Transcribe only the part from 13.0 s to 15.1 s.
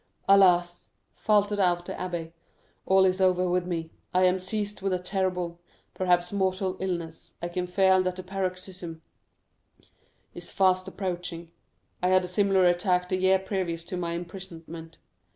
the year previous to my imprisonment.